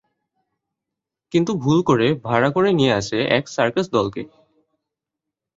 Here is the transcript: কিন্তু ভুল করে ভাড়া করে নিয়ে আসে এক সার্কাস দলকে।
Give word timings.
কিন্তু 1.33 1.51
ভুল 1.55 1.77
করে 1.83 2.07
ভাড়া 2.23 2.49
করে 2.51 2.69
নিয়ে 2.73 2.93
আসে 2.93 3.19
এক 3.37 3.45
সার্কাস 3.47 3.85
দলকে। 3.89 4.21